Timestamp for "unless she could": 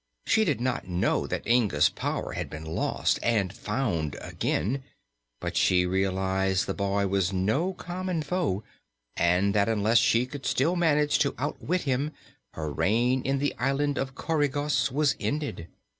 9.69-10.47